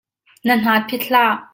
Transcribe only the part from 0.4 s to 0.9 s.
Na hna